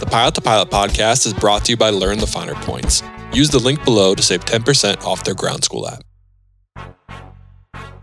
[0.00, 3.04] The Pilot to Pilot podcast is brought to you by Learn the Finer Points.
[3.32, 6.02] Use the link below to save 10% off their ground school app.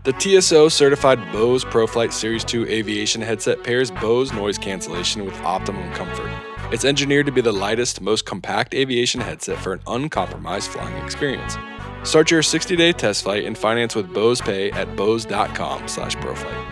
[0.04, 5.92] The TSO certified Bose ProFlight Series 2 aviation headset pairs Bose noise cancellation with optimum
[5.92, 6.30] comfort.
[6.72, 11.58] It's engineered to be the lightest, most compact aviation headset for an uncompromised flying experience.
[12.04, 16.71] Start your 60-day test flight and finance with Bose Pay at bose.com/proflight.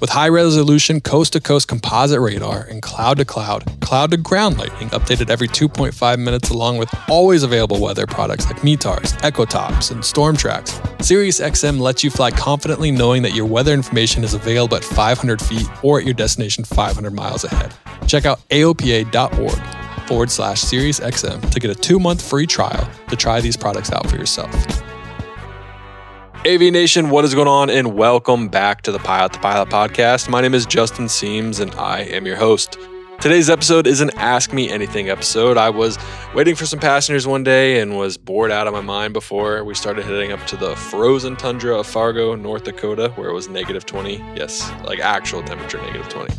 [0.00, 4.56] With high resolution coast to coast composite radar and cloud to cloud, cloud to ground
[4.56, 10.00] lighting updated every 2.5 minutes, along with always available weather products like METARs, EchoTops, and
[10.00, 15.42] StormTrax, SiriusXM lets you fly confidently knowing that your weather information is available at 500
[15.42, 17.74] feet or at your destination 500 miles ahead.
[18.06, 23.40] Check out aopa.org forward slash SiriusXM to get a two month free trial to try
[23.40, 24.54] these products out for yourself.
[26.48, 27.68] AV Nation, what is going on?
[27.68, 30.30] And welcome back to the Pilot to Pilot podcast.
[30.30, 32.78] My name is Justin Siems and I am your host.
[33.20, 35.58] Today's episode is an Ask Me Anything episode.
[35.58, 35.98] I was
[36.34, 39.74] waiting for some passengers one day and was bored out of my mind before we
[39.74, 43.84] started heading up to the frozen tundra of Fargo, North Dakota, where it was negative
[43.84, 44.16] 20.
[44.34, 46.32] Yes, like actual temperature, negative 20.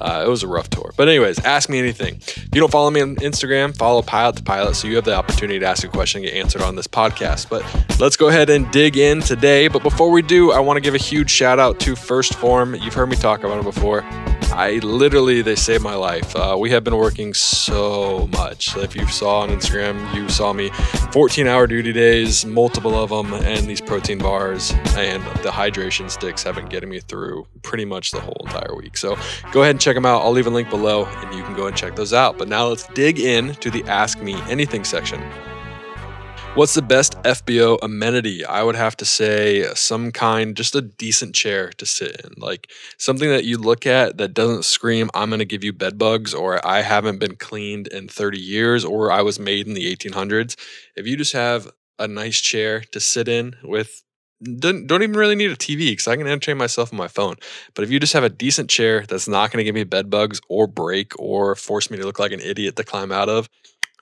[0.00, 0.92] Uh, it was a rough tour.
[0.96, 2.16] But, anyways, ask me anything.
[2.16, 5.14] If you don't follow me on Instagram, follow Pilot to Pilot so you have the
[5.14, 7.48] opportunity to ask a question and get answered on this podcast.
[7.48, 7.64] But
[8.00, 9.68] let's go ahead and dig in today.
[9.68, 12.74] But before we do, I want to give a huge shout out to 1st Form.
[12.74, 14.02] You've heard me talk about it before.
[14.52, 16.36] I literally, they saved my life.
[16.36, 18.76] Uh, we have been working so much.
[18.76, 20.68] If you saw on Instagram, you saw me
[21.12, 26.42] 14 hour duty days, multiple of them, and these protein bars and the hydration sticks
[26.42, 28.98] have been getting me through pretty much the whole entire week.
[28.98, 29.16] So
[29.52, 30.22] go ahead and check them out.
[30.22, 32.36] I'll leave a link below and you can go and check those out.
[32.36, 35.22] But now let's dig in to the Ask Me Anything section.
[36.54, 38.44] What's the best FBO amenity?
[38.44, 42.34] I would have to say some kind, just a decent chair to sit in.
[42.36, 45.96] Like something that you look at that doesn't scream, I'm going to give you bed
[45.96, 49.96] bugs, or I haven't been cleaned in 30 years, or I was made in the
[49.96, 50.56] 1800s.
[50.94, 54.02] If you just have a nice chair to sit in with,
[54.42, 57.36] don't, don't even really need a TV because I can entertain myself on my phone.
[57.74, 60.10] But if you just have a decent chair that's not going to give me bed
[60.10, 63.48] bugs or break or force me to look like an idiot to climb out of,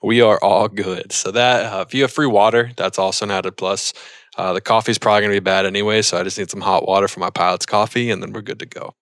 [0.03, 1.11] we are all good.
[1.11, 3.93] So that uh, if you have free water, that's also an added plus.
[4.37, 6.61] Uh, the coffee is probably going to be bad anyway, so I just need some
[6.61, 8.95] hot water for my pilot's coffee, and then we're good to go.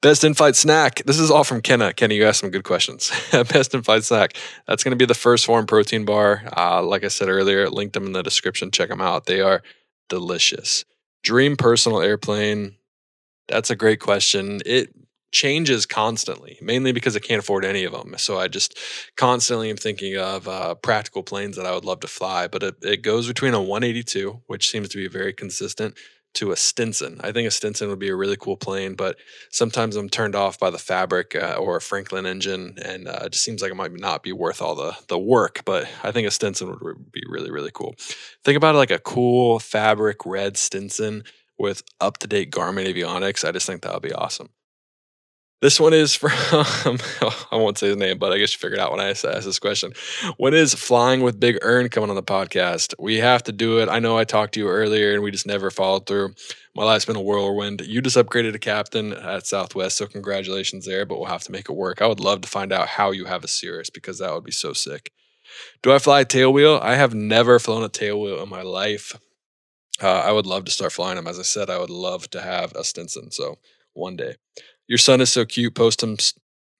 [0.00, 1.02] Best in-flight snack.
[1.04, 1.92] This is all from Kenna.
[1.92, 3.10] Kenny, you asked some good questions.
[3.32, 4.34] Best in-flight snack.
[4.66, 6.42] That's going to be the 1st form protein bar.
[6.56, 8.70] Uh, like I said earlier, link them in the description.
[8.70, 9.26] Check them out.
[9.26, 9.62] They are
[10.10, 10.84] delicious.
[11.22, 12.76] Dream personal airplane.
[13.48, 14.60] That's a great question.
[14.66, 14.94] It
[15.32, 18.14] changes constantly, mainly because I can't afford any of them.
[18.18, 18.78] So I just
[19.16, 22.48] constantly am thinking of uh, practical planes that I would love to fly.
[22.48, 25.96] But it, it goes between a 182, which seems to be very consistent,
[26.34, 27.20] to a Stinson.
[27.22, 29.16] I think a Stinson would be a really cool plane, but
[29.50, 33.32] sometimes I'm turned off by the fabric uh, or a Franklin engine, and uh, it
[33.32, 35.62] just seems like it might not be worth all the the work.
[35.64, 37.94] But I think a Stinson would be really really cool.
[38.44, 41.24] Think about it like a cool fabric red Stinson
[41.58, 43.46] with up to date Garmin avionics.
[43.46, 44.50] I just think that would be awesome.
[45.60, 48.92] This one is from, I won't say his name, but I guess you figured out
[48.92, 49.92] when I asked this question.
[50.38, 52.94] When is Flying with Big Earn coming on the podcast?
[52.98, 53.90] We have to do it.
[53.90, 56.34] I know I talked to you earlier and we just never followed through.
[56.74, 57.82] My life's been a whirlwind.
[57.82, 61.68] You just upgraded to captain at Southwest, so congratulations there, but we'll have to make
[61.68, 62.00] it work.
[62.00, 64.52] I would love to find out how you have a Cirrus because that would be
[64.52, 65.12] so sick.
[65.82, 66.80] Do I fly a tailwheel?
[66.80, 69.14] I have never flown a tailwheel in my life.
[70.02, 71.26] Uh, I would love to start flying them.
[71.26, 73.30] As I said, I would love to have a Stinson.
[73.30, 73.58] So
[73.92, 74.36] one day.
[74.90, 75.76] Your son is so cute.
[75.76, 76.16] Post him.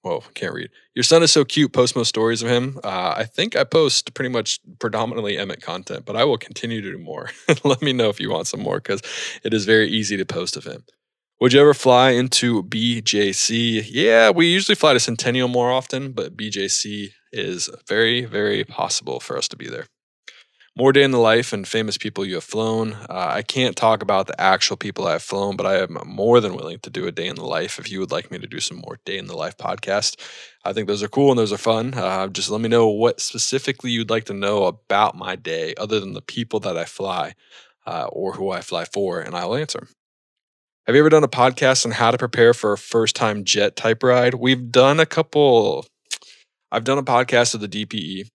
[0.01, 0.69] Whoa, can't read.
[0.93, 1.71] Your son is so cute.
[1.71, 2.77] Post most stories of him.
[2.83, 6.91] Uh, I think I post pretty much predominantly Emmett content, but I will continue to
[6.91, 7.29] do more.
[7.63, 9.01] Let me know if you want some more because
[9.45, 10.83] it is very easy to post of him.
[11.39, 13.87] Would you ever fly into BJC?
[13.89, 19.37] Yeah, we usually fly to Centennial more often, but BJC is very, very possible for
[19.37, 19.85] us to be there
[20.77, 22.93] more day in the life and famous people you have flown.
[22.93, 26.55] Uh, I can't talk about the actual people I've flown, but I am more than
[26.55, 28.59] willing to do a day in the life if you would like me to do
[28.59, 30.15] some more day in the life podcast.
[30.63, 31.93] I think those are cool and those are fun.
[31.93, 35.99] Uh, just let me know what specifically you'd like to know about my day, other
[35.99, 37.33] than the people that I fly
[37.85, 39.87] uh, or who I fly for, and I'll answer.
[40.87, 43.75] Have you ever done a podcast on how to prepare for a first time jet
[43.75, 44.35] type ride?
[44.35, 45.85] We've done a couple
[46.71, 48.29] I've done a podcast with the DPE.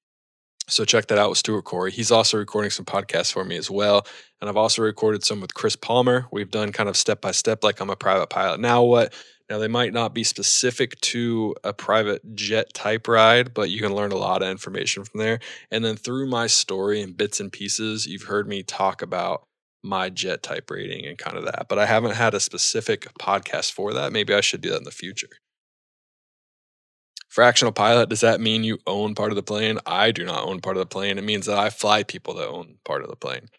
[0.69, 1.93] So check that out with Stuart Corey.
[1.93, 4.07] He's also recording some podcasts for me as well.
[4.41, 6.27] And I've also recorded some with Chris Palmer.
[6.33, 8.61] We've done kind of step by step, like I'm a private pilot.
[8.61, 9.15] Now what?
[9.49, 13.95] Now they might not be specific to a private jet type ride, but you can
[13.95, 15.39] learn a lot of information from there.
[15.71, 19.45] And then through my story and bits and pieces, you've heard me talk about
[19.85, 21.67] my jet type rating and kind of that.
[21.69, 24.13] But I haven't had a specific podcast for that.
[24.13, 25.29] Maybe I should do that in the future.
[27.37, 29.79] Fractional pilot, does that mean you own part of the plane?
[29.85, 31.19] I do not own part of the plane.
[31.19, 33.51] It means that I fly people that own part of the plane.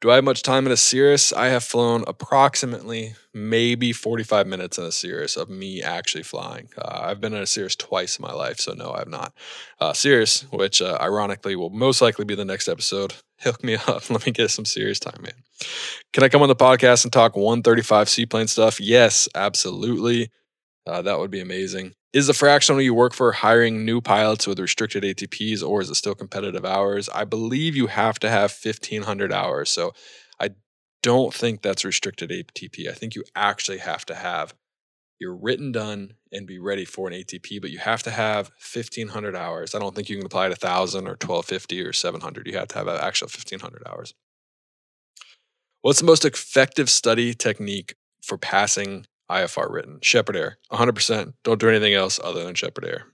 [0.00, 1.32] Do I have much time in a Cirrus?
[1.32, 6.68] I have flown approximately maybe 45 minutes in a Cirrus of me actually flying.
[6.78, 9.32] Uh, I've been in a Cirrus twice in my life, so no, I have not.
[9.80, 13.14] Uh, Cirrus, which uh, ironically will most likely be the next episode.
[13.40, 14.08] Hook me up.
[14.08, 15.34] Let me get some Cirrus time, man.
[16.12, 18.80] Can I come on the podcast and talk 135 seaplane stuff?
[18.80, 20.30] Yes, absolutely.
[20.86, 21.94] Uh, that would be amazing.
[22.16, 25.96] Is the fractional you work for hiring new pilots with restricted ATPs or is it
[25.96, 27.10] still competitive hours?
[27.10, 29.68] I believe you have to have 1500 hours.
[29.68, 29.92] So
[30.40, 30.52] I
[31.02, 32.88] don't think that's restricted ATP.
[32.88, 34.54] I think you actually have to have
[35.20, 39.36] your written done and be ready for an ATP, but you have to have 1500
[39.36, 39.74] hours.
[39.74, 42.46] I don't think you can apply to 1000 or 1250 or 700.
[42.46, 44.14] You have to have an actual 1500 hours.
[45.82, 49.98] What's the most effective study technique for passing IFR written.
[50.02, 51.34] Sheppard Air, 100%.
[51.42, 53.06] Don't do anything else other than Sheppard Air.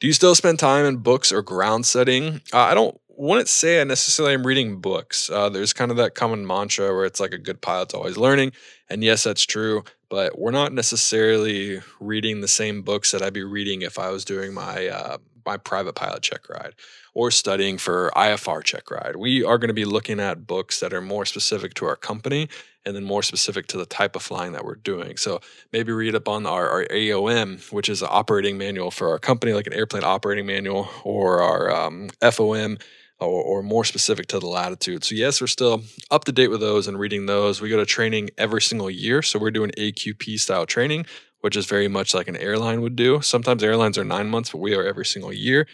[0.00, 2.40] Do you still spend time in books or ground setting?
[2.52, 5.30] Uh, I don't wouldn't say I necessarily am reading books.
[5.30, 8.52] Uh, there's kind of that common mantra where it's like a good pilot's always learning.
[8.88, 13.44] And yes, that's true, but we're not necessarily reading the same books that I'd be
[13.44, 16.74] reading if I was doing my uh, my private pilot check ride
[17.14, 19.16] or studying for IFR check ride.
[19.16, 22.48] We are going to be looking at books that are more specific to our company
[22.84, 25.16] and then more specific to the type of flying that we're doing.
[25.16, 25.40] So
[25.72, 29.52] maybe read up on our, our AOM, which is an operating manual for our company,
[29.52, 32.78] like an airplane operating manual, or our um, FOM.
[33.20, 35.04] Or, or, more specific to the latitude.
[35.04, 37.60] So, yes, we're still up to date with those and reading those.
[37.60, 39.22] We go to training every single year.
[39.22, 41.06] So, we're doing AQP style training,
[41.42, 43.20] which is very much like an airline would do.
[43.20, 45.66] Sometimes airlines are nine months, but we are every single year.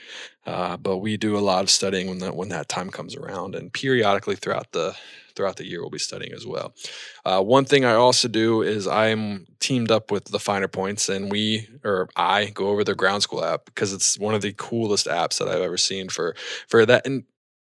[0.46, 3.54] Uh, but we do a lot of studying when that when that time comes around,
[3.54, 4.96] and periodically throughout the
[5.36, 6.74] throughout the year we'll be studying as well.
[7.24, 11.30] Uh, one thing I also do is I'm teamed up with the Finer Points, and
[11.30, 15.06] we or I go over their ground school app because it's one of the coolest
[15.06, 16.34] apps that I've ever seen for
[16.66, 17.24] for that and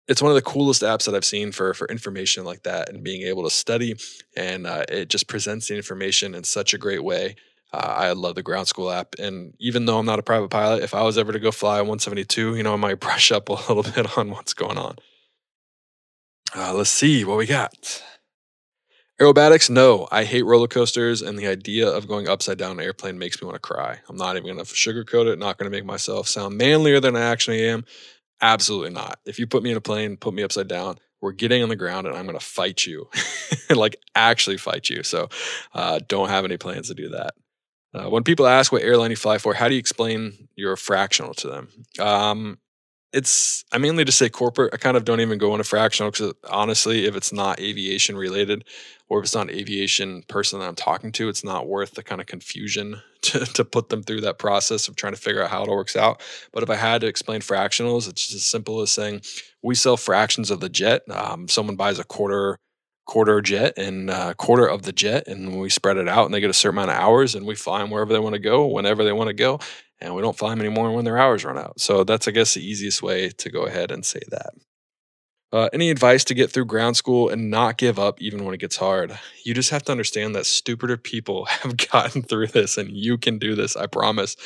[0.08, 3.04] it's one of the coolest apps that I've seen for for information like that and
[3.04, 3.94] being able to study
[4.36, 7.36] and uh, it just presents the information in such a great way.
[7.72, 10.82] Uh, I love the ground school app, and even though I'm not a private pilot,
[10.82, 13.52] if I was ever to go fly 172, you know, I might brush up a
[13.52, 14.96] little bit on what's going on.
[16.54, 18.02] Uh, let's see what we got.
[19.20, 20.08] Aerobatics, no.
[20.10, 23.46] I hate roller coasters, and the idea of going upside down an airplane makes me
[23.46, 24.00] want to cry.
[24.08, 27.14] I'm not even going to sugarcoat it, not going to make myself sound manlier than
[27.14, 27.84] I actually am.
[28.40, 29.18] Absolutely not.
[29.26, 31.76] If you put me in a plane, put me upside down, we're getting on the
[31.76, 33.08] ground and I'm going to fight you,
[33.70, 35.02] like actually fight you.
[35.02, 35.28] So
[35.74, 37.34] uh, don't have any plans to do that.
[37.92, 41.34] Uh, when people ask what airline you fly for, how do you explain your fractional
[41.34, 41.68] to them?
[41.98, 42.58] Um,
[43.12, 44.72] it's I mainly just say corporate.
[44.72, 48.64] I kind of don't even go into fractional because honestly, if it's not aviation related
[49.08, 52.04] or if it's not an aviation person that I'm talking to, it's not worth the
[52.04, 55.50] kind of confusion to, to put them through that process of trying to figure out
[55.50, 56.22] how it all works out.
[56.52, 59.22] But if I had to explain fractionals, it's just as simple as saying
[59.62, 61.02] we sell fractions of the jet.
[61.10, 62.58] Um, someone buys a quarter
[63.10, 66.32] quarter jet and a uh, quarter of the jet and we spread it out and
[66.32, 68.38] they get a certain amount of hours and we fly them wherever they want to
[68.38, 69.58] go whenever they want to go
[70.00, 71.80] and we don't fly them anymore when their hours run out.
[71.80, 74.50] So that's, I guess, the easiest way to go ahead and say that.
[75.52, 78.60] Uh, any advice to get through ground school and not give up even when it
[78.60, 79.18] gets hard?
[79.44, 83.38] You just have to understand that stupider people have gotten through this and you can
[83.38, 83.74] do this.
[83.74, 84.36] I promise.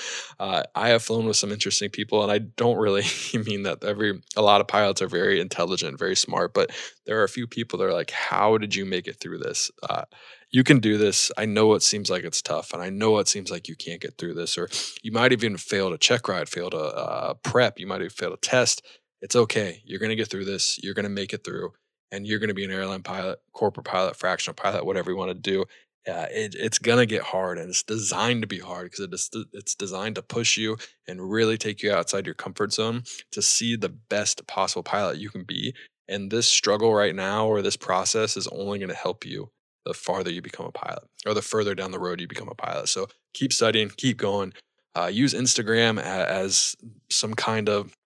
[0.40, 3.04] Uh, I have flown with some interesting people and I don't really
[3.46, 6.70] mean that every, a lot of pilots are very intelligent, very smart, but
[7.04, 9.70] there are a few people that are like, how did you make it through this?
[9.82, 10.04] Uh,
[10.50, 11.32] you can do this.
[11.36, 14.00] I know it seems like it's tough, and I know it seems like you can't
[14.00, 14.68] get through this, or
[15.02, 18.36] you might even fail to check ride, fail to prep, you might even fail to
[18.36, 18.86] test.
[19.24, 19.80] It's okay.
[19.86, 20.78] You're going to get through this.
[20.82, 21.72] You're going to make it through,
[22.12, 25.30] and you're going to be an airline pilot, corporate pilot, fractional pilot, whatever you want
[25.30, 25.62] to do.
[26.06, 29.14] Uh, it, it's going to get hard, and it's designed to be hard because it
[29.14, 30.76] is, it's designed to push you
[31.08, 33.02] and really take you outside your comfort zone
[33.32, 35.74] to see the best possible pilot you can be.
[36.06, 39.50] And this struggle right now, or this process, is only going to help you
[39.86, 42.54] the farther you become a pilot or the further down the road you become a
[42.54, 42.90] pilot.
[42.90, 44.52] So keep studying, keep going.
[44.94, 46.76] Uh, use Instagram as
[47.10, 47.96] some kind of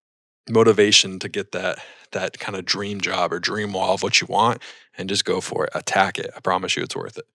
[0.50, 1.78] motivation to get that
[2.12, 4.62] that kind of dream job or dream wall of what you want
[4.97, 5.71] and just go for it.
[5.75, 6.31] Attack it.
[6.35, 7.26] I promise you it's worth it.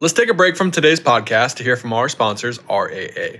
[0.00, 3.38] Let's take a break from today's podcast to hear from our sponsors, RAA.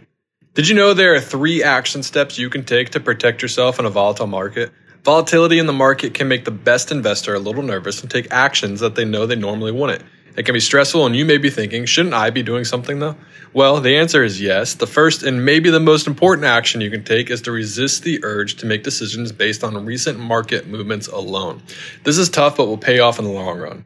[0.54, 3.86] Did you know there are three action steps you can take to protect yourself in
[3.86, 4.70] a volatile market?
[5.02, 8.80] Volatility in the market can make the best investor a little nervous and take actions
[8.80, 10.02] that they know they normally wouldn't.
[10.36, 13.16] It can be stressful, and you may be thinking, shouldn't I be doing something though?
[13.52, 14.74] Well, the answer is yes.
[14.74, 18.24] The first and maybe the most important action you can take is to resist the
[18.24, 21.62] urge to make decisions based on recent market movements alone.
[22.02, 23.84] This is tough, but will pay off in the long run.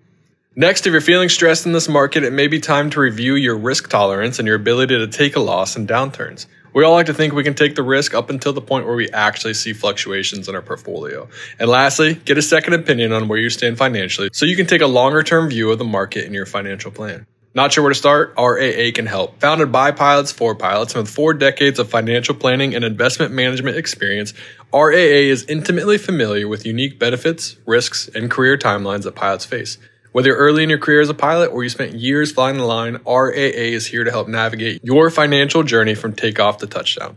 [0.57, 3.57] Next, if you're feeling stressed in this market, it may be time to review your
[3.57, 6.47] risk tolerance and your ability to take a loss in downturns.
[6.75, 8.96] We all like to think we can take the risk up until the point where
[8.96, 11.28] we actually see fluctuations in our portfolio.
[11.58, 14.82] And lastly, get a second opinion on where you stand financially so you can take
[14.82, 17.26] a longer term view of the market in your financial plan.
[17.54, 18.34] Not sure where to start?
[18.38, 19.40] RAA can help.
[19.40, 23.76] Founded by pilots for pilots and with four decades of financial planning and investment management
[23.76, 24.34] experience,
[24.72, 29.78] RAA is intimately familiar with unique benefits, risks, and career timelines that pilots face.
[30.12, 32.99] Whether early in your career as a pilot or you spent years flying the line,
[33.07, 37.17] RAA is here to help navigate your financial journey from takeoff to touchdown.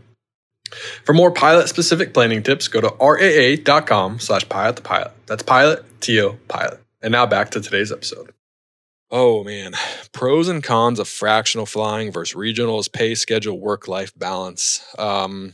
[1.04, 5.12] For more pilot specific planning tips, go to raa.com slash pilot to pilot.
[5.26, 6.80] That's pilot, T-O, pilot.
[7.02, 8.32] And now back to today's episode.
[9.10, 9.74] Oh man,
[10.12, 14.82] pros and cons of fractional flying versus regionals, pay schedule, work life balance.
[14.98, 15.52] Um,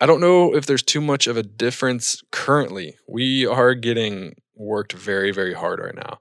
[0.00, 2.96] I don't know if there's too much of a difference currently.
[3.06, 6.18] We are getting worked very, very hard right now.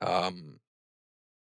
[0.00, 0.60] Um,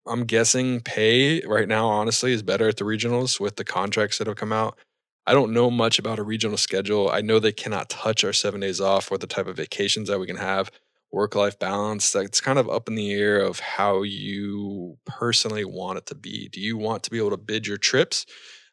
[0.07, 4.27] I'm guessing pay right now, honestly, is better at the regionals with the contracts that
[4.27, 4.77] have come out.
[5.25, 7.09] I don't know much about a regional schedule.
[7.09, 10.19] I know they cannot touch our seven days off or the type of vacations that
[10.19, 10.71] we can have,
[11.11, 12.13] work life balance.
[12.13, 16.47] That's kind of up in the air of how you personally want it to be.
[16.47, 18.25] Do you want to be able to bid your trips?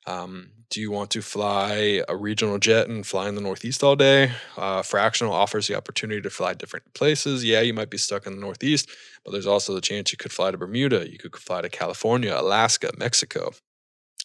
[0.06, 3.96] Um, do you want to fly a regional jet and fly in the Northeast all
[3.96, 4.32] day?
[4.56, 7.44] Uh, fractional offers the opportunity to fly different places.
[7.44, 8.88] Yeah, you might be stuck in the Northeast,
[9.24, 12.34] but there's also the chance you could fly to Bermuda, you could fly to California,
[12.36, 13.52] Alaska, Mexico.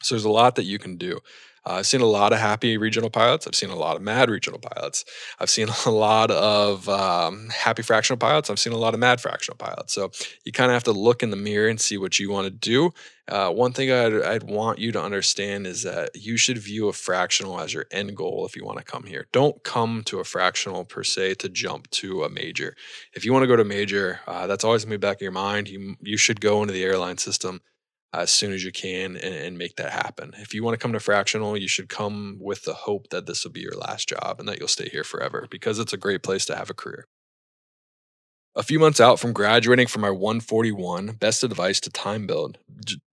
[0.02, 1.20] So there's a lot that you can do.
[1.66, 3.46] Uh, I've seen a lot of happy regional pilots.
[3.46, 5.06] I've seen a lot of mad regional pilots.
[5.40, 8.50] I've seen a lot of um, happy fractional pilots.
[8.50, 9.94] I've seen a lot of mad fractional pilots.
[9.94, 10.12] So
[10.46, 12.52] you kind of have to look in the mirror and see what you want to
[12.52, 12.92] do.
[13.28, 16.94] Uh, one thing I'd, I'd want you to understand is that you should view a
[16.94, 19.28] fractional as your end goal if you want to come here.
[19.32, 22.76] Don't come to a fractional per se to jump to a major.
[23.14, 25.32] If you want to go to major, uh, that's always in the back of your
[25.32, 25.70] mind.
[25.70, 27.62] You you should go into the airline system
[28.14, 30.34] as soon as you can and, and, make that happen.
[30.38, 33.44] If you want to come to fractional, you should come with the hope that this
[33.44, 36.24] will be your last job and that you'll stay here forever because it's a great
[36.24, 37.06] place to have a career.
[38.56, 42.58] A few months out from graduating from our 141, best advice to time build.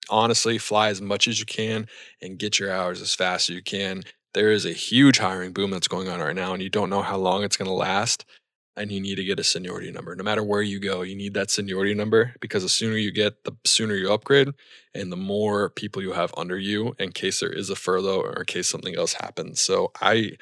[0.09, 1.87] Honestly, fly as much as you can
[2.21, 4.03] and get your hours as fast as you can.
[4.35, 7.01] There is a huge hiring boom that's going on right now, and you don't know
[7.01, 8.25] how long it's going to last
[8.75, 10.15] and you need to get a seniority number.
[10.15, 13.43] No matter where you go, you need that seniority number because the sooner you get,
[13.43, 14.49] the sooner you upgrade,
[14.93, 18.39] and the more people you have under you in case there is a furlough or
[18.39, 19.61] in case something else happens.
[19.61, 20.33] So I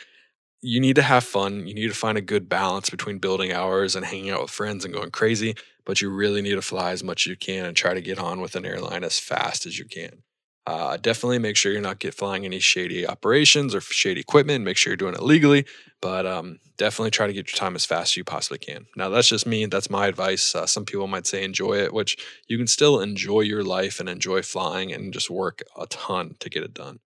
[0.62, 1.68] you need to have fun.
[1.68, 4.86] You need to find a good balance between building hours and hanging out with friends
[4.86, 7.76] and going crazy, but you really need to fly as much as you can and
[7.76, 10.22] try to get on with an airline as fast as you can.
[10.68, 14.64] Uh, definitely make sure you're not get flying any shady operations or shady equipment.
[14.64, 15.66] Make sure you're doing it legally,
[16.02, 18.86] but um, definitely try to get your time as fast as you possibly can.
[18.96, 19.66] Now, that's just me.
[19.66, 20.54] That's my advice.
[20.54, 22.16] Uh, some people might say enjoy it, which
[22.48, 26.50] you can still enjoy your life and enjoy flying and just work a ton to
[26.50, 27.00] get it done.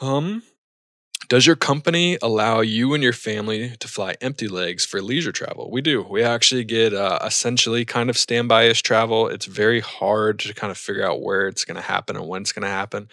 [0.00, 0.42] Um,
[1.28, 5.70] does your company allow you and your family to fly empty legs for leisure travel?
[5.70, 6.02] We do.
[6.02, 9.28] We actually get uh, essentially kind of standby ish travel.
[9.28, 12.42] It's very hard to kind of figure out where it's going to happen and when
[12.42, 13.08] it's going to happen.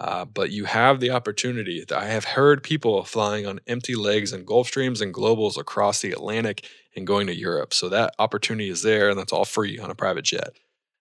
[0.00, 1.84] Uh, but you have the opportunity.
[1.94, 6.64] I have heard people flying on empty legs in Gulfstreams and Globals across the Atlantic
[6.94, 7.74] and going to Europe.
[7.74, 10.50] So that opportunity is there, and that's all free on a private jet.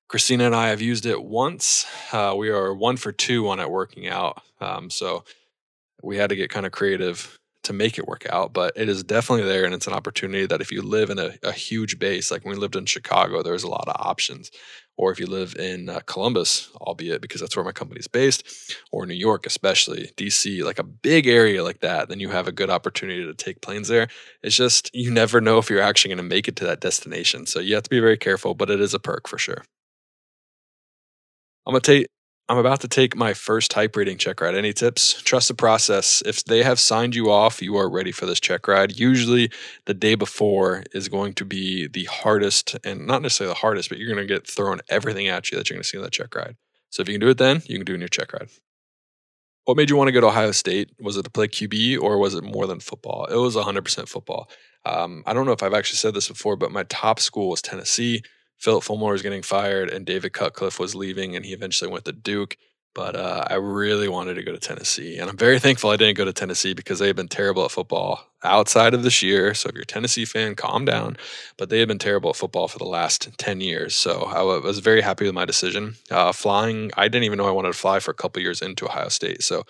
[0.07, 1.85] Christina and I have used it once.
[2.11, 4.41] Uh, we are one for two on it working out.
[4.59, 5.23] Um, so
[6.03, 7.37] we had to get kind of creative
[7.67, 9.65] to make it work out, but it is definitely there.
[9.65, 12.55] And it's an opportunity that if you live in a, a huge base, like when
[12.55, 14.51] we lived in Chicago, there's a lot of options.
[14.95, 19.05] Or if you live in uh, Columbus, albeit because that's where my company's based, or
[19.05, 22.69] New York, especially DC, like a big area like that, then you have a good
[22.69, 24.07] opportunity to take planes there.
[24.41, 27.45] It's just, you never know if you're actually going to make it to that destination.
[27.45, 29.63] So you have to be very careful, but it is a perk for sure.
[31.65, 32.07] I'm going to take
[32.49, 34.55] I'm about to take my first type rating check ride.
[34.55, 35.21] Any tips?
[35.23, 36.23] Trust the process.
[36.25, 38.97] If they have signed you off, you are ready for this check ride.
[38.97, 39.51] Usually,
[39.85, 43.97] the day before is going to be the hardest, and not necessarily the hardest, but
[43.97, 46.13] you're going to get thrown everything at you that you're going to see on that
[46.13, 46.55] check ride.
[46.89, 48.47] So if you can do it then, you can do it in your check ride.
[49.65, 50.91] What made you want to go to Ohio State?
[51.01, 53.25] Was it to play QB or was it more than football?
[53.25, 54.49] It was 100% football.
[54.85, 57.61] Um, I don't know if I've actually said this before, but my top school was
[57.61, 58.23] Tennessee.
[58.57, 62.11] Phillip Fulmer was getting fired and David Cutcliffe was leaving, and he eventually went to
[62.13, 62.57] Duke.
[62.95, 65.17] but uh, I really wanted to go to Tennessee.
[65.19, 68.25] And I'm very thankful I didn't go to Tennessee because they've been terrible at football
[68.43, 69.53] outside of this year.
[69.53, 71.15] So if you're a Tennessee fan, calm down.
[71.57, 73.93] But they have been terrible at football for the last 10 years.
[73.93, 75.95] So I was very happy with my decision.
[76.09, 78.85] Uh, flying, I didn't even know I wanted to fly for a couple years into
[78.85, 79.43] Ohio State.
[79.43, 79.61] So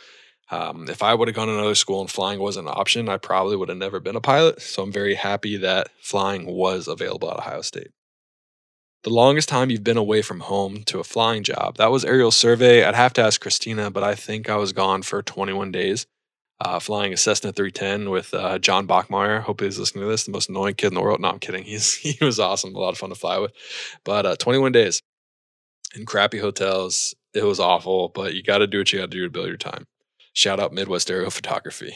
[0.49, 3.17] um, if I would have gone to another school and flying wasn't an option, I
[3.17, 4.61] probably would have never been a pilot.
[4.61, 7.89] So I'm very happy that flying was available at Ohio State
[9.03, 11.77] the longest time you've been away from home to a flying job.
[11.77, 12.83] That was aerial survey.
[12.83, 16.05] I'd have to ask Christina, but I think I was gone for 21 days.
[16.59, 19.41] Uh, flying a Cessna 310 with uh, John Bachmeyer.
[19.41, 20.23] Hope he's listening to this.
[20.23, 21.21] The most annoying kid in the world.
[21.21, 21.63] No, I'm kidding.
[21.65, 22.73] He's he was awesome.
[22.73, 23.51] A lot of fun to fly with.
[24.03, 25.03] But uh, 21 days
[25.95, 27.13] in crappy hotels.
[27.35, 29.47] It was awful, but you got to do what you got to do to build
[29.47, 29.85] your time.
[30.33, 31.93] Shout out Midwest Aerial Photography.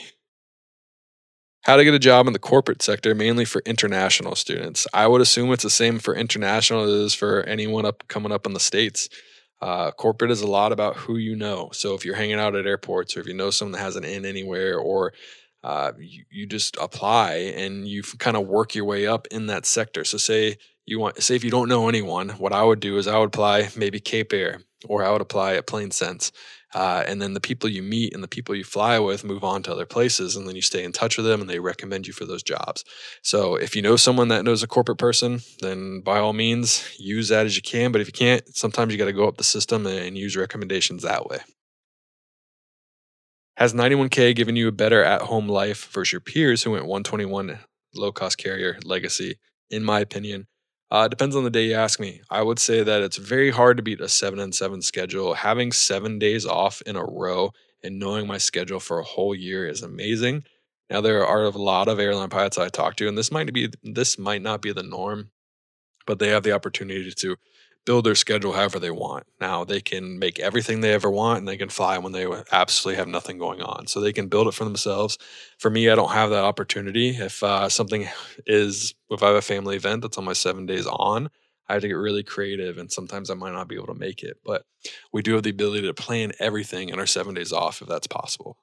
[1.63, 4.87] How to get a job in the corporate sector, mainly for international students.
[4.93, 8.31] I would assume it's the same for international as it is for anyone up coming
[8.31, 9.09] up in the states.
[9.61, 11.69] Uh, corporate is a lot about who you know.
[11.71, 14.05] So if you're hanging out at airports, or if you know someone that has an
[14.05, 15.13] in anywhere, or
[15.63, 19.67] uh, you, you just apply and you kind of work your way up in that
[19.67, 20.03] sector.
[20.03, 23.05] So say you want, say if you don't know anyone, what I would do is
[23.05, 26.31] I would apply maybe Cape Air, or I would apply at PlaneSense.
[26.73, 29.61] Uh, and then the people you meet and the people you fly with move on
[29.63, 32.13] to other places, and then you stay in touch with them and they recommend you
[32.13, 32.83] for those jobs.
[33.21, 37.29] So if you know someone that knows a corporate person, then by all means use
[37.29, 37.91] that as you can.
[37.91, 41.03] But if you can't, sometimes you got to go up the system and use recommendations
[41.03, 41.39] that way.
[43.57, 47.59] Has 91K given you a better at home life versus your peers who went 121
[47.93, 49.35] low cost carrier legacy?
[49.69, 50.47] In my opinion,
[50.91, 52.21] uh, depends on the day you ask me.
[52.29, 55.33] I would say that it's very hard to beat a seven and seven schedule.
[55.33, 59.67] Having seven days off in a row and knowing my schedule for a whole year
[59.67, 60.43] is amazing.
[60.89, 63.69] Now there are a lot of airline pilots I talk to, and this might be
[63.81, 65.31] this might not be the norm,
[66.05, 67.37] but they have the opportunity to
[67.85, 69.25] build their schedule however they want.
[69.39, 72.97] Now they can make everything they ever want and they can fly when they absolutely
[72.97, 73.87] have nothing going on.
[73.87, 75.17] So they can build it for themselves.
[75.57, 77.09] For me, I don't have that opportunity.
[77.09, 78.07] If uh, something
[78.45, 81.29] is, if I have a family event that's on my seven days on,
[81.67, 84.23] I have to get really creative and sometimes I might not be able to make
[84.23, 84.37] it.
[84.45, 84.63] But
[85.11, 88.07] we do have the ability to plan everything in our seven days off if that's
[88.07, 88.57] possible.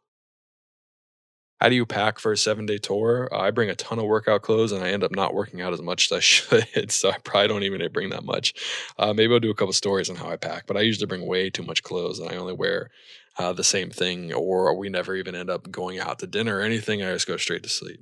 [1.60, 3.28] How do you pack for a seven day tour?
[3.32, 5.72] Uh, I bring a ton of workout clothes and I end up not working out
[5.72, 6.92] as much as I should.
[6.92, 8.54] so I probably don't even bring that much.
[8.98, 11.26] Uh, maybe I'll do a couple stories on how I pack, but I usually bring
[11.26, 12.90] way too much clothes and I only wear
[13.38, 16.62] uh, the same thing, or we never even end up going out to dinner or
[16.62, 17.02] anything.
[17.02, 18.00] I just go straight to sleep.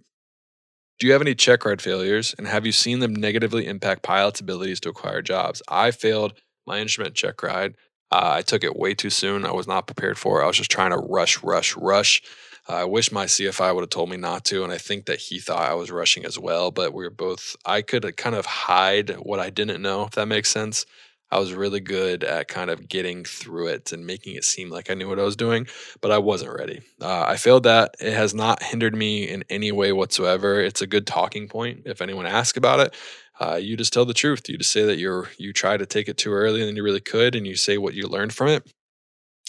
[0.98, 4.40] Do you have any check ride failures and have you seen them negatively impact pilots'
[4.40, 5.62] abilities to acquire jobs?
[5.68, 7.74] I failed my instrument check ride.
[8.10, 9.44] Uh, I took it way too soon.
[9.44, 10.44] I was not prepared for it.
[10.44, 12.22] I was just trying to rush, rush, rush.
[12.68, 15.38] I wish my CFI would have told me not to, and I think that he
[15.38, 16.70] thought I was rushing as well.
[16.70, 17.56] But we were both.
[17.64, 20.84] I could kind of hide what I didn't know, if that makes sense.
[21.30, 24.90] I was really good at kind of getting through it and making it seem like
[24.90, 25.66] I knew what I was doing,
[26.00, 26.82] but I wasn't ready.
[27.00, 27.96] Uh, I failed that.
[28.00, 30.60] It has not hindered me in any way whatsoever.
[30.60, 32.94] It's a good talking point if anyone asks about it.
[33.40, 34.48] Uh, you just tell the truth.
[34.48, 37.00] You just say that you're you try to take it too early than you really
[37.00, 38.72] could, and you say what you learned from it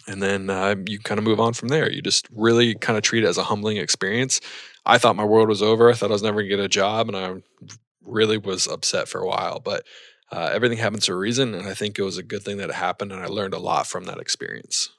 [0.05, 1.91] and then uh, you kind of move on from there.
[1.91, 4.39] You just really kind of treat it as a humbling experience.
[4.85, 5.89] I thought my world was over.
[5.89, 7.35] I thought I was never going to get a job, and I
[8.05, 9.59] really was upset for a while.
[9.59, 9.83] But
[10.31, 12.69] uh, everything happens for a reason, and I think it was a good thing that
[12.69, 14.89] it happened, and I learned a lot from that experience.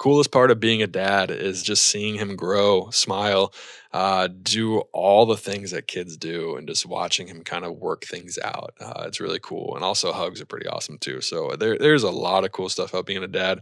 [0.00, 3.52] Coolest part of being a dad is just seeing him grow, smile,
[3.92, 8.06] uh, do all the things that kids do, and just watching him kind of work
[8.06, 8.72] things out.
[8.80, 9.76] Uh, it's really cool.
[9.76, 11.20] And also, hugs are pretty awesome too.
[11.20, 13.60] So there, there's a lot of cool stuff about being a dad.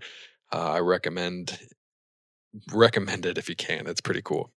[0.53, 1.59] Uh, I recommend
[2.73, 3.89] recommend it if you can.
[3.89, 4.53] It's pretty cool.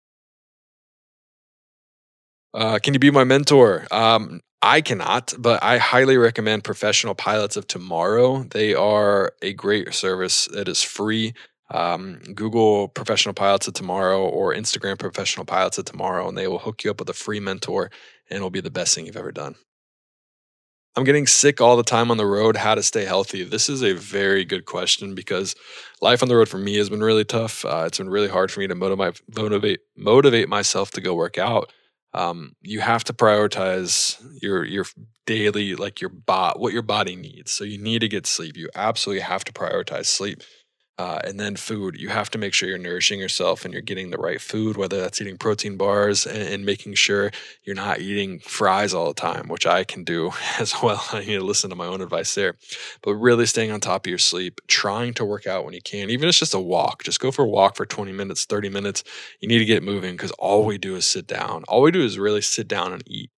[2.53, 3.87] Uh, can you be my mentor?
[3.89, 8.43] Um, I cannot, but I highly recommend Professional Pilots of Tomorrow.
[8.43, 11.33] They are a great service that is free
[11.71, 16.59] um, Google Professional Pilots of Tomorrow or Instagram Professional Pilots of Tomorrow, and they will
[16.59, 17.91] hook you up with a free mentor,
[18.29, 19.55] and it'll be the best thing you've ever done.
[20.95, 22.57] I'm getting sick all the time on the road.
[22.57, 23.43] How to stay healthy?
[23.43, 25.55] This is a very good question because
[26.01, 27.63] life on the road for me has been really tough.
[27.63, 31.37] Uh, it's been really hard for me to motivate motivate motivate myself to go work
[31.37, 31.71] out.
[32.13, 34.85] Um, you have to prioritize your your
[35.27, 37.51] daily like your bot what your body needs.
[37.51, 38.57] So you need to get sleep.
[38.57, 40.41] You absolutely have to prioritize sleep.
[40.99, 41.97] Uh, and then food.
[41.97, 44.99] You have to make sure you're nourishing yourself and you're getting the right food, whether
[44.99, 47.31] that's eating protein bars and, and, making sure
[47.63, 51.01] you're not eating fries all the time, which I can do as well.
[51.13, 52.57] I need to listen to my own advice there.
[53.01, 56.09] But really staying on top of your sleep, trying to work out when you can,
[56.09, 58.67] even if it's just a walk, just go for a walk for 20 minutes, 30
[58.67, 59.05] minutes.
[59.39, 61.63] You need to get moving because all we do is sit down.
[61.69, 63.31] All we do is really sit down and eat.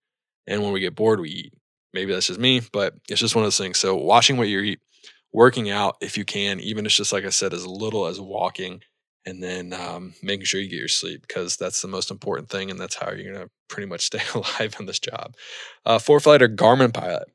[0.48, 1.54] And when we get bored, we eat.
[1.94, 3.78] maybe that's just me, but it's just one of those things.
[3.78, 4.80] So watching what you eat,
[5.32, 8.82] working out if you can, even it's just like I said, as little as walking,
[9.24, 12.70] and then um, making sure you get your sleep because that's the most important thing,
[12.70, 15.34] and that's how you're gonna pretty much stay alive in this job.
[15.86, 17.28] Uh, ForeFlight or Garmin Pilot.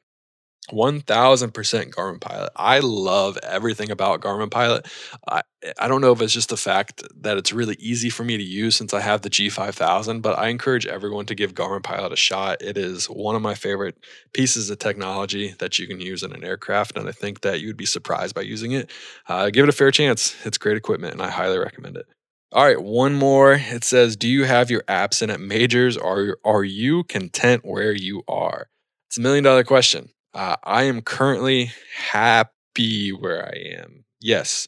[0.72, 2.52] 1000% Garmin Pilot.
[2.56, 4.88] I love everything about Garmin Pilot.
[5.28, 5.42] I,
[5.80, 8.44] I don't know if it's just the fact that it's really easy for me to
[8.44, 12.18] use since I have the G5000, but I encourage everyone to give Garmin Pilot a
[12.18, 12.62] shot.
[12.62, 13.98] It is one of my favorite
[14.34, 17.78] pieces of technology that you can use in an aircraft, and I think that you'd
[17.78, 18.92] be surprised by using it.
[19.28, 20.36] Uh, give it a fair chance.
[20.46, 22.06] It's great equipment, and I highly recommend it.
[22.52, 23.54] All right, one more.
[23.54, 27.92] It says, "Do you have your apps in at majors, or are you content where
[27.92, 28.68] you are?"
[29.10, 30.10] It's a million dollar question.
[30.34, 34.06] Uh, I am currently happy where I am.
[34.22, 34.68] Yes,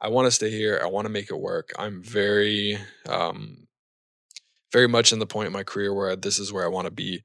[0.00, 0.80] I want to stay here.
[0.82, 1.72] I want to make it work.
[1.78, 3.66] I'm very, um,
[4.72, 6.90] very much in the point in my career where this is where I want to
[6.90, 7.22] be.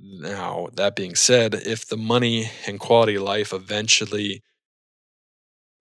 [0.00, 4.42] Now, that being said, if the money and quality of life eventually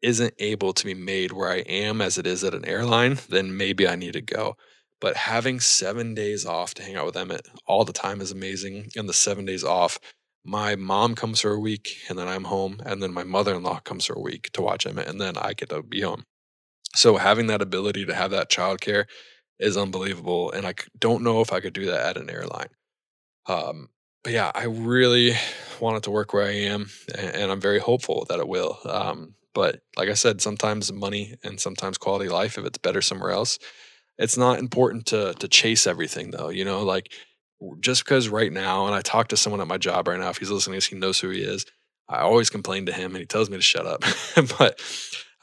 [0.01, 3.57] isn't able to be made where I am as it is at an airline, then
[3.57, 4.55] maybe I need to go.
[4.99, 8.89] But having seven days off to hang out with Emmett all the time is amazing.
[8.95, 9.99] And the seven days off
[10.47, 13.63] my mom comes for a week and then I'm home, and then my mother in
[13.63, 16.23] law comes for a week to watch him, and then I get to be home.
[16.95, 19.05] So having that ability to have that childcare
[19.59, 22.69] is unbelievable, and I don't know if I could do that at an airline.
[23.47, 23.89] Um,
[24.23, 25.33] but yeah, I really
[25.79, 28.79] want it to work where I am, and I'm very hopeful that it will.
[28.85, 33.31] Um, but like I said, sometimes money and sometimes quality life, if it's better somewhere
[33.31, 33.59] else,
[34.17, 36.49] it's not important to to chase everything though.
[36.49, 37.11] You know, like
[37.79, 40.37] just because right now, and I talk to someone at my job right now, if
[40.37, 41.65] he's listening, he knows who he is.
[42.09, 44.03] I always complain to him, and he tells me to shut up.
[44.57, 44.81] but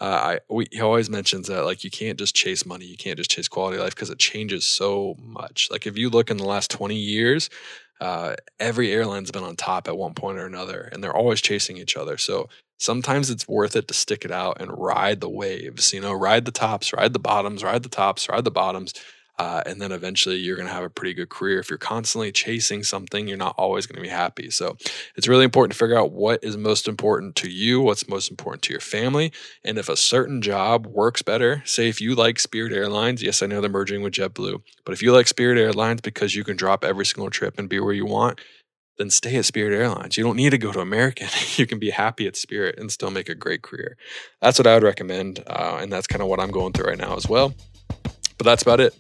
[0.00, 3.18] uh, I we, he always mentions that like you can't just chase money, you can't
[3.18, 5.68] just chase quality life because it changes so much.
[5.70, 7.50] Like if you look in the last twenty years,
[8.00, 11.76] uh, every airline's been on top at one point or another, and they're always chasing
[11.76, 12.16] each other.
[12.16, 12.48] So
[12.78, 15.92] sometimes it's worth it to stick it out and ride the waves.
[15.92, 18.94] You know, ride the tops, ride the bottoms, ride the tops, ride the bottoms
[19.38, 21.58] uh, and then eventually you're going to have a pretty good career.
[21.58, 24.50] If you're constantly chasing something, you're not always going to be happy.
[24.50, 24.76] So
[25.16, 28.62] it's really important to figure out what is most important to you, what's most important
[28.62, 29.32] to your family.
[29.64, 33.46] And if a certain job works better, say if you like Spirit Airlines, yes, I
[33.46, 36.84] know they're merging with JetBlue, but if you like Spirit Airlines because you can drop
[36.84, 38.40] every single trip and be where you want,
[38.98, 40.16] then stay at Spirit Airlines.
[40.16, 41.28] You don't need to go to American.
[41.56, 43.96] you can be happy at Spirit and still make a great career.
[44.40, 45.42] That's what I would recommend.
[45.46, 47.54] Uh, and that's kind of what I'm going through right now as well.
[48.38, 48.94] But that's about it.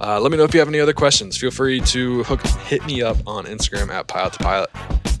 [0.00, 1.36] Uh, let me know if you have any other questions.
[1.36, 4.70] Feel free to hook hit me up on Instagram at pilot to pilot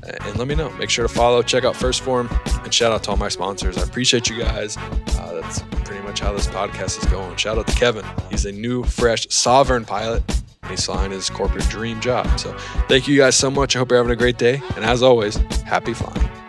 [0.02, 0.70] and let me know.
[0.70, 2.28] Make sure to follow, check out 1st Form,
[2.64, 3.78] and shout out to all my sponsors.
[3.78, 4.76] I appreciate you guys.
[4.76, 7.36] Uh, that's pretty much how this podcast is going.
[7.36, 8.04] Shout out to Kevin.
[8.30, 10.22] He's a new, fresh, sovereign pilot.
[10.68, 12.38] He's flying his corporate dream job.
[12.38, 12.56] So
[12.88, 13.76] thank you guys so much.
[13.76, 14.60] I hope you're having a great day.
[14.76, 16.41] And as always, happy flying.